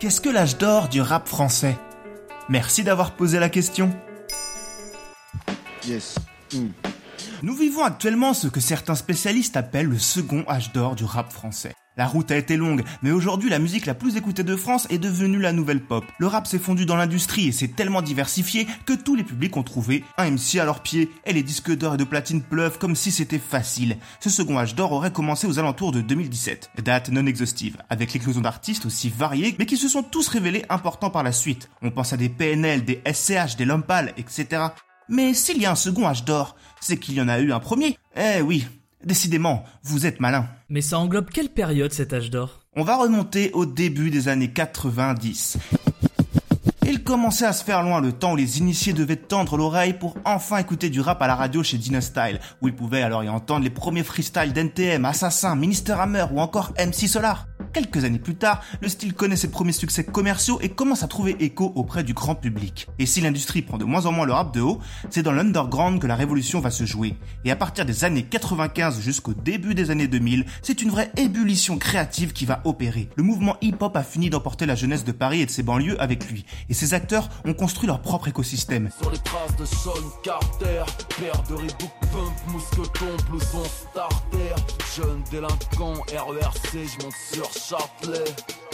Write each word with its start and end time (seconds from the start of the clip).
Qu'est-ce 0.00 0.20
que 0.20 0.28
l'âge 0.28 0.58
d'or 0.58 0.88
du 0.88 1.00
rap 1.00 1.26
français? 1.26 1.76
Merci 2.48 2.84
d'avoir 2.84 3.16
posé 3.16 3.40
la 3.40 3.48
question. 3.48 3.90
Yes. 5.84 6.14
Mm. 6.54 6.68
Nous 7.42 7.54
vivons 7.54 7.82
actuellement 7.82 8.32
ce 8.32 8.46
que 8.46 8.60
certains 8.60 8.94
spécialistes 8.94 9.56
appellent 9.56 9.88
le 9.88 9.98
second 9.98 10.44
âge 10.48 10.72
d'or 10.72 10.94
du 10.94 11.02
rap 11.02 11.32
français. 11.32 11.74
La 11.98 12.06
route 12.06 12.30
a 12.30 12.36
été 12.36 12.56
longue, 12.56 12.84
mais 13.02 13.10
aujourd'hui 13.10 13.50
la 13.50 13.58
musique 13.58 13.84
la 13.84 13.92
plus 13.92 14.16
écoutée 14.16 14.44
de 14.44 14.54
France 14.54 14.86
est 14.88 14.98
devenue 14.98 15.40
la 15.40 15.52
nouvelle 15.52 15.80
pop. 15.80 16.04
Le 16.18 16.28
rap 16.28 16.46
s'est 16.46 16.60
fondu 16.60 16.86
dans 16.86 16.94
l'industrie 16.94 17.48
et 17.48 17.52
s'est 17.52 17.66
tellement 17.66 18.02
diversifié 18.02 18.68
que 18.86 18.92
tous 18.92 19.16
les 19.16 19.24
publics 19.24 19.56
ont 19.56 19.64
trouvé 19.64 20.04
un 20.16 20.30
MC 20.30 20.60
à 20.60 20.64
leurs 20.64 20.84
pieds 20.84 21.10
et 21.26 21.32
les 21.32 21.42
disques 21.42 21.76
d'or 21.76 21.94
et 21.94 21.96
de 21.96 22.04
platine 22.04 22.40
pleuvent 22.40 22.78
comme 22.78 22.94
si 22.94 23.10
c'était 23.10 23.40
facile. 23.40 23.96
Ce 24.20 24.30
second 24.30 24.58
âge 24.58 24.76
d'or 24.76 24.92
aurait 24.92 25.12
commencé 25.12 25.48
aux 25.48 25.58
alentours 25.58 25.90
de 25.90 26.00
2017, 26.00 26.70
date 26.84 27.08
non 27.10 27.26
exhaustive, 27.26 27.78
avec 27.90 28.12
l'éclosion 28.12 28.42
d'artistes 28.42 28.86
aussi 28.86 29.08
variés 29.08 29.56
mais 29.58 29.66
qui 29.66 29.76
se 29.76 29.88
sont 29.88 30.04
tous 30.04 30.28
révélés 30.28 30.64
importants 30.68 31.10
par 31.10 31.24
la 31.24 31.32
suite. 31.32 31.68
On 31.82 31.90
pense 31.90 32.12
à 32.12 32.16
des 32.16 32.28
PNL, 32.28 32.84
des 32.84 33.02
SCH, 33.12 33.56
des 33.56 33.64
Lompal, 33.64 34.14
etc. 34.16 34.66
Mais 35.08 35.34
s'il 35.34 35.60
y 35.60 35.66
a 35.66 35.72
un 35.72 35.74
second 35.74 36.06
âge 36.06 36.24
d'or, 36.24 36.54
c'est 36.80 36.98
qu'il 36.98 37.16
y 37.16 37.20
en 37.20 37.28
a 37.28 37.40
eu 37.40 37.50
un 37.50 37.58
premier. 37.58 37.98
Eh 38.16 38.40
oui, 38.40 38.66
décidément, 39.04 39.64
vous 39.82 40.06
êtes 40.06 40.20
malin. 40.20 40.46
Mais 40.68 40.80
ça 40.80 40.98
englobe 40.98 41.30
quelle 41.30 41.48
période 41.48 41.92
cet 41.92 42.12
âge 42.12 42.30
d'or? 42.30 42.60
On 42.76 42.84
va 42.84 42.96
remonter 42.96 43.50
au 43.52 43.66
début 43.66 44.10
des 44.10 44.28
années 44.28 44.52
90. 44.52 45.58
Il 46.86 47.02
commençait 47.02 47.44
à 47.44 47.52
se 47.52 47.64
faire 47.64 47.82
loin 47.82 48.00
le 48.00 48.12
temps 48.12 48.32
où 48.32 48.36
les 48.36 48.58
initiés 48.58 48.92
devaient 48.92 49.16
tendre 49.16 49.56
l'oreille 49.56 49.94
pour 49.94 50.16
enfin 50.24 50.58
écouter 50.58 50.90
du 50.90 51.00
rap 51.00 51.20
à 51.20 51.26
la 51.26 51.34
radio 51.34 51.62
chez 51.62 51.76
Dynastyle, 51.76 52.40
où 52.62 52.68
ils 52.68 52.74
pouvaient 52.74 53.02
alors 53.02 53.24
y 53.24 53.28
entendre 53.28 53.64
les 53.64 53.70
premiers 53.70 54.04
freestyles 54.04 54.52
d'NTM, 54.52 55.04
Assassin, 55.04 55.56
Minister 55.56 55.94
Hammer 55.94 56.26
ou 56.32 56.40
encore 56.40 56.72
MC 56.78 57.08
Solar. 57.08 57.47
Quelques 57.72 58.04
années 58.04 58.18
plus 58.18 58.34
tard, 58.34 58.62
le 58.80 58.88
style 58.88 59.14
connaît 59.14 59.36
ses 59.36 59.50
premiers 59.50 59.72
succès 59.72 60.04
commerciaux 60.04 60.58
et 60.60 60.68
commence 60.68 61.02
à 61.02 61.08
trouver 61.08 61.36
écho 61.40 61.72
auprès 61.74 62.02
du 62.02 62.14
grand 62.14 62.34
public. 62.34 62.88
Et 62.98 63.06
si 63.06 63.20
l'industrie 63.20 63.62
prend 63.62 63.78
de 63.78 63.84
moins 63.84 64.06
en 64.06 64.12
moins 64.12 64.26
le 64.26 64.32
rap 64.32 64.54
de 64.54 64.60
haut, 64.60 64.78
c'est 65.10 65.22
dans 65.22 65.32
l'underground 65.32 66.00
que 66.00 66.06
la 66.06 66.16
révolution 66.16 66.60
va 66.60 66.70
se 66.70 66.84
jouer. 66.84 67.14
Et 67.44 67.50
à 67.50 67.56
partir 67.56 67.84
des 67.84 68.04
années 68.04 68.24
95 68.24 69.00
jusqu'au 69.00 69.34
début 69.34 69.74
des 69.74 69.90
années 69.90 70.08
2000, 70.08 70.46
c'est 70.62 70.82
une 70.82 70.90
vraie 70.90 71.10
ébullition 71.16 71.78
créative 71.78 72.32
qui 72.32 72.46
va 72.46 72.60
opérer. 72.64 73.08
Le 73.16 73.22
mouvement 73.22 73.56
hip-hop 73.60 73.96
a 73.96 74.02
fini 74.02 74.30
d'emporter 74.30 74.66
la 74.66 74.74
jeunesse 74.74 75.04
de 75.04 75.12
Paris 75.12 75.42
et 75.42 75.46
de 75.46 75.50
ses 75.50 75.62
banlieues 75.62 76.00
avec 76.00 76.30
lui. 76.30 76.44
Et 76.68 76.74
ses 76.74 76.94
acteurs 76.94 77.28
ont 77.44 77.54
construit 77.54 77.86
leur 77.86 78.00
propre 78.00 78.28
écosystème. 78.28 78.90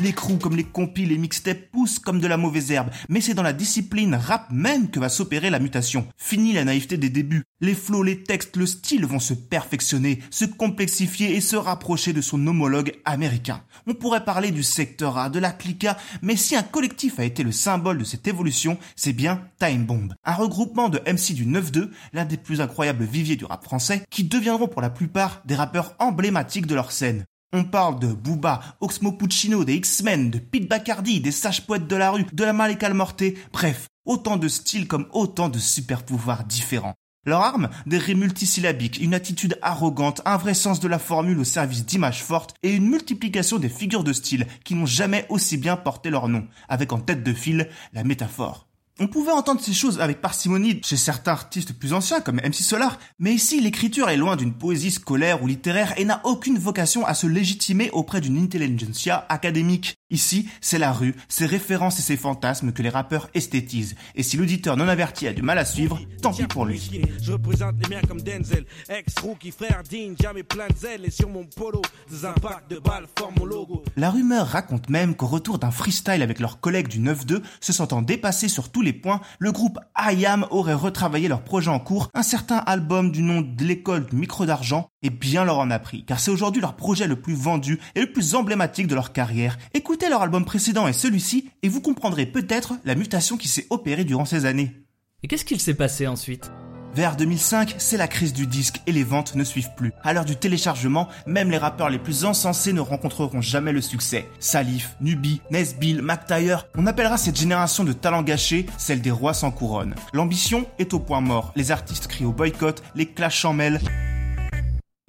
Les 0.00 0.14
crews 0.14 0.38
comme 0.38 0.56
les 0.56 0.64
compis, 0.64 1.04
les 1.04 1.18
mixtapes 1.18 1.70
poussent 1.70 1.98
comme 1.98 2.20
de 2.20 2.26
la 2.26 2.38
mauvaise 2.38 2.72
herbe, 2.72 2.88
mais 3.10 3.20
c'est 3.20 3.34
dans 3.34 3.42
la 3.42 3.52
discipline 3.52 4.14
rap 4.14 4.46
même 4.50 4.90
que 4.90 4.98
va 4.98 5.10
s'opérer 5.10 5.50
la 5.50 5.58
mutation. 5.58 6.06
Fini 6.16 6.54
la 6.54 6.64
naïveté 6.64 6.96
des 6.96 7.10
débuts. 7.10 7.44
Les 7.60 7.74
flots, 7.74 8.02
les 8.02 8.22
textes, 8.22 8.56
le 8.56 8.64
style 8.64 9.04
vont 9.04 9.18
se 9.18 9.34
perfectionner, 9.34 10.20
se 10.30 10.46
complexifier 10.46 11.36
et 11.36 11.42
se 11.42 11.56
rapprocher 11.56 12.14
de 12.14 12.22
son 12.22 12.46
homologue 12.46 12.94
américain. 13.04 13.62
On 13.86 13.92
pourrait 13.92 14.24
parler 14.24 14.52
du 14.52 14.62
secteur 14.62 15.18
A, 15.18 15.28
de 15.28 15.38
la 15.38 15.52
clica, 15.52 15.98
mais 16.22 16.36
si 16.36 16.56
un 16.56 16.62
collectif 16.62 17.18
a 17.18 17.24
été 17.24 17.42
le 17.42 17.52
symbole 17.52 17.98
de 17.98 18.04
cette 18.04 18.26
évolution, 18.26 18.78
c'est 18.96 19.12
bien 19.12 19.42
Time 19.58 19.84
Bomb. 19.84 20.14
Un 20.24 20.34
regroupement 20.34 20.88
de 20.88 21.00
MC 21.00 21.34
du 21.34 21.44
9-2, 21.44 21.90
l'un 22.14 22.24
des 22.24 22.38
plus 22.38 22.62
incroyables 22.62 23.04
viviers 23.04 23.36
du 23.36 23.44
rap 23.44 23.62
français, 23.64 24.02
qui 24.08 24.24
deviendront 24.24 24.68
pour 24.68 24.80
la 24.80 24.88
plupart 24.88 25.42
des 25.44 25.56
rappeurs 25.56 25.94
emblématiques 25.98 26.66
de 26.66 26.74
leur 26.74 26.90
scène. 26.90 27.26
On 27.52 27.64
parle 27.64 27.98
de 27.98 28.06
Booba, 28.06 28.60
Oxmo 28.80 29.10
Puccino, 29.10 29.64
des 29.64 29.74
X-Men, 29.74 30.30
de 30.30 30.38
Pete 30.38 30.68
Bacardi, 30.68 31.20
des 31.20 31.32
sages 31.32 31.66
poètes 31.66 31.88
de 31.88 31.96
la 31.96 32.12
rue, 32.12 32.24
de 32.32 32.44
la 32.44 32.52
Malika 32.52 32.88
Morté, 32.94 33.36
bref, 33.52 33.88
autant 34.04 34.36
de 34.36 34.46
styles 34.46 34.86
comme 34.86 35.08
autant 35.12 35.48
de 35.48 35.58
super 35.58 36.04
pouvoirs 36.04 36.44
différents. 36.44 36.94
Leur 37.26 37.42
arme, 37.42 37.68
des 37.86 37.98
raies 37.98 38.14
multisyllabiques, 38.14 39.00
une 39.02 39.14
attitude 39.14 39.58
arrogante, 39.62 40.22
un 40.24 40.36
vrai 40.36 40.54
sens 40.54 40.78
de 40.78 40.86
la 40.86 41.00
formule 41.00 41.40
au 41.40 41.44
service 41.44 41.84
d'images 41.84 42.22
fortes 42.22 42.54
et 42.62 42.72
une 42.72 42.88
multiplication 42.88 43.58
des 43.58 43.68
figures 43.68 44.04
de 44.04 44.12
style 44.12 44.46
qui 44.64 44.76
n'ont 44.76 44.86
jamais 44.86 45.26
aussi 45.28 45.56
bien 45.56 45.76
porté 45.76 46.08
leur 46.08 46.28
nom, 46.28 46.46
avec 46.68 46.92
en 46.92 47.00
tête 47.00 47.24
de 47.24 47.32
file 47.34 47.68
la 47.92 48.04
métaphore. 48.04 48.69
On 49.02 49.06
pouvait 49.06 49.32
entendre 49.32 49.62
ces 49.62 49.72
choses 49.72 49.98
avec 49.98 50.20
parcimonie 50.20 50.82
chez 50.84 50.98
certains 50.98 51.32
artistes 51.32 51.72
plus 51.72 51.94
anciens 51.94 52.20
comme 52.20 52.36
MC 52.36 52.56
Solar, 52.56 52.98
mais 53.18 53.32
ici 53.32 53.58
l'écriture 53.58 54.10
est 54.10 54.18
loin 54.18 54.36
d'une 54.36 54.52
poésie 54.52 54.90
scolaire 54.90 55.42
ou 55.42 55.46
littéraire 55.46 55.94
et 55.96 56.04
n'a 56.04 56.20
aucune 56.24 56.58
vocation 56.58 57.06
à 57.06 57.14
se 57.14 57.26
légitimer 57.26 57.88
auprès 57.92 58.20
d'une 58.20 58.36
intelligentsia 58.36 59.24
académique. 59.30 59.94
Ici, 60.10 60.50
c'est 60.60 60.78
la 60.78 60.92
rue, 60.92 61.14
ses 61.28 61.46
références 61.46 61.98
et 61.98 62.02
ses 62.02 62.18
fantasmes 62.18 62.72
que 62.72 62.82
les 62.82 62.90
rappeurs 62.90 63.30
esthétisent. 63.32 63.94
Et 64.16 64.22
si 64.22 64.36
l'auditeur 64.36 64.76
non 64.76 64.88
averti 64.88 65.26
a 65.26 65.32
du 65.32 65.40
mal 65.40 65.56
à 65.56 65.64
suivre, 65.64 65.98
tant 66.20 66.34
pis 66.34 66.46
pour 66.46 66.66
lui. 66.66 66.90
Je 67.22 67.32
représente 67.32 67.76
les 67.82 67.88
miens 67.88 68.02
comme 68.06 68.20
Denzel, 68.20 68.66
ex-rookie, 68.90 69.52
frère 69.52 69.82
digne, 69.88 70.14
jamais 70.20 70.42
plein 70.42 70.66
de 70.66 70.76
zèle 70.76 71.06
et 71.06 71.10
sur 71.10 71.30
mon 71.30 71.44
polo, 71.44 71.80
des 72.10 72.26
impacts 72.26 72.70
de 72.70 72.78
balles 72.78 73.06
forment 73.16 73.36
mon 73.38 73.44
logo. 73.46 73.82
La 73.96 74.10
rumeur 74.10 74.46
raconte 74.46 74.90
même 74.90 75.14
qu'au 75.14 75.28
retour 75.28 75.58
d'un 75.58 75.70
freestyle 75.70 76.20
avec 76.20 76.38
leurs 76.38 76.60
collègues 76.60 76.88
du 76.88 77.00
9-2, 77.00 77.40
se 77.62 77.72
sentant 77.72 78.02
dépassés 78.02 78.48
sur 78.48 78.68
tous 78.68 78.82
les 78.82 78.89
le 79.38 79.52
groupe 79.52 79.78
IAM 79.98 80.46
aurait 80.50 80.74
retravaillé 80.74 81.28
leur 81.28 81.42
projet 81.42 81.70
en 81.70 81.78
cours, 81.78 82.08
un 82.14 82.22
certain 82.22 82.58
album 82.58 83.10
du 83.10 83.22
nom 83.22 83.40
de 83.40 83.64
l'école 83.64 84.06
micro 84.12 84.46
d'argent, 84.46 84.88
et 85.02 85.10
bien 85.10 85.44
leur 85.44 85.58
en 85.58 85.70
a 85.70 85.78
pris, 85.78 86.04
car 86.04 86.20
c'est 86.20 86.30
aujourd'hui 86.30 86.60
leur 86.60 86.74
projet 86.74 87.06
le 87.06 87.20
plus 87.20 87.34
vendu 87.34 87.78
et 87.94 88.00
le 88.00 88.12
plus 88.12 88.34
emblématique 88.34 88.86
de 88.86 88.94
leur 88.94 89.12
carrière. 89.12 89.58
Écoutez 89.74 90.08
leur 90.08 90.22
album 90.22 90.44
précédent 90.44 90.88
et 90.88 90.92
celui-ci, 90.92 91.50
et 91.62 91.68
vous 91.68 91.80
comprendrez 91.80 92.26
peut-être 92.26 92.74
la 92.84 92.94
mutation 92.94 93.36
qui 93.36 93.48
s'est 93.48 93.66
opérée 93.70 94.04
durant 94.04 94.24
ces 94.24 94.46
années. 94.46 94.72
Et 95.22 95.28
qu'est-ce 95.28 95.44
qu'il 95.44 95.60
s'est 95.60 95.74
passé 95.74 96.06
ensuite? 96.06 96.50
Vers 96.94 97.14
2005, 97.14 97.76
c'est 97.78 97.96
la 97.96 98.08
crise 98.08 98.32
du 98.32 98.48
disque 98.48 98.80
et 98.86 98.92
les 98.92 99.04
ventes 99.04 99.36
ne 99.36 99.44
suivent 99.44 99.74
plus. 99.76 99.92
À 100.02 100.12
l'heure 100.12 100.24
du 100.24 100.36
téléchargement, 100.36 101.08
même 101.24 101.50
les 101.50 101.56
rappeurs 101.56 101.88
les 101.88 101.98
plus 102.00 102.24
encensés 102.24 102.72
ne 102.72 102.80
rencontreront 102.80 103.40
jamais 103.40 103.72
le 103.72 103.80
succès. 103.80 104.28
Salif, 104.40 104.96
Nubi, 105.00 105.40
Nesbill, 105.50 106.02
McTyre, 106.02 106.66
on 106.76 106.86
appellera 106.86 107.16
cette 107.16 107.38
génération 107.38 107.84
de 107.84 107.92
talents 107.92 108.22
gâchés 108.22 108.66
celle 108.76 109.02
des 109.02 109.12
rois 109.12 109.34
sans 109.34 109.52
couronne. 109.52 109.94
L'ambition 110.12 110.66
est 110.78 110.92
au 110.92 110.98
point 110.98 111.20
mort. 111.20 111.52
Les 111.54 111.70
artistes 111.70 112.08
crient 112.08 112.24
au 112.24 112.32
boycott, 112.32 112.82
les 112.96 113.06
clashs 113.06 113.44
en 113.44 113.52
mêlent. 113.52 113.80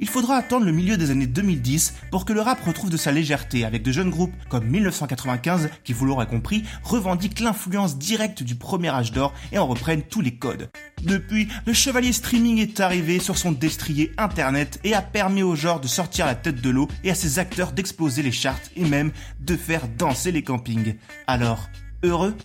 Il 0.01 0.09
faudra 0.09 0.35
attendre 0.35 0.65
le 0.65 0.71
milieu 0.71 0.97
des 0.97 1.11
années 1.11 1.27
2010 1.27 1.93
pour 2.09 2.25
que 2.25 2.33
le 2.33 2.41
rap 2.41 2.59
retrouve 2.65 2.89
de 2.89 2.97
sa 2.97 3.11
légèreté 3.11 3.65
avec 3.65 3.83
de 3.83 3.91
jeunes 3.91 4.09
groupes 4.09 4.33
comme 4.49 4.65
1995 4.65 5.69
qui, 5.83 5.93
vous 5.93 6.07
l'aurez 6.07 6.25
compris, 6.25 6.63
revendiquent 6.83 7.39
l'influence 7.39 7.99
directe 7.99 8.41
du 8.41 8.55
premier 8.55 8.89
âge 8.89 9.11
d'or 9.11 9.31
et 9.51 9.59
en 9.59 9.67
reprennent 9.67 10.01
tous 10.01 10.21
les 10.21 10.35
codes. 10.35 10.71
Depuis, 11.03 11.47
le 11.67 11.73
chevalier 11.73 12.13
streaming 12.13 12.57
est 12.57 12.79
arrivé 12.79 13.19
sur 13.19 13.37
son 13.37 13.51
destrier 13.51 14.11
internet 14.17 14.79
et 14.83 14.95
a 14.95 15.03
permis 15.03 15.43
au 15.43 15.55
genre 15.55 15.79
de 15.79 15.87
sortir 15.87 16.25
la 16.25 16.33
tête 16.33 16.61
de 16.61 16.69
l'eau 16.71 16.87
et 17.03 17.11
à 17.11 17.15
ses 17.15 17.37
acteurs 17.37 17.71
d'exploser 17.71 18.23
les 18.23 18.31
charts 18.31 18.59
et 18.75 18.85
même 18.85 19.11
de 19.39 19.55
faire 19.55 19.87
danser 19.87 20.31
les 20.31 20.43
campings. 20.43 20.95
Alors, 21.27 21.69
heureux? 22.03 22.35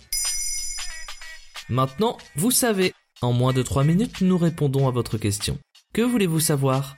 Maintenant, 1.69 2.17
vous 2.35 2.51
savez. 2.51 2.93
En 3.23 3.33
moins 3.33 3.51
de 3.51 3.63
3 3.63 3.83
minutes, 3.83 4.21
nous 4.21 4.37
répondons 4.37 4.87
à 4.87 4.91
votre 4.91 5.17
question. 5.17 5.57
Que 5.91 6.03
voulez-vous 6.03 6.39
savoir? 6.39 6.97